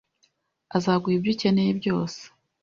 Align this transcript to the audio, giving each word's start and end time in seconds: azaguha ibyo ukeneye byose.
azaguha 0.75 1.15
ibyo 1.17 1.29
ukeneye 1.33 1.71
byose. 1.79 2.21